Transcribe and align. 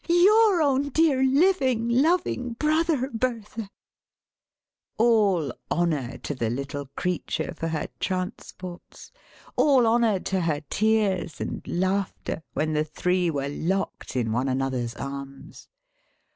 Your 0.09 0.63
own 0.63 0.89
dear 0.89 1.21
living, 1.23 1.87
loving 1.87 2.53
brother, 2.53 3.07
Bertha!" 3.13 3.69
All 4.97 5.53
honor 5.69 6.17
to 6.23 6.33
the 6.33 6.49
little 6.49 6.87
creature 6.97 7.53
for 7.53 7.67
her 7.67 7.87
transports! 7.99 9.11
All 9.55 9.85
honor 9.85 10.19
to 10.19 10.41
her 10.41 10.61
tears 10.71 11.39
and 11.39 11.61
laughter, 11.67 12.41
when 12.53 12.73
the 12.73 12.83
three 12.85 13.29
were 13.29 13.49
locked 13.49 14.15
in 14.15 14.31
one 14.31 14.47
another's 14.47 14.95
arms! 14.95 15.67